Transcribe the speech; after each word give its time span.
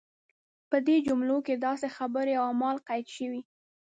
په 0.69 0.77
دې 0.87 0.97
جملو 1.07 1.37
کې 1.45 1.55
داسې 1.67 1.87
خبرې 1.97 2.33
او 2.39 2.43
اعمال 2.49 2.77
قید 2.87 3.07
شوي. 3.17 3.41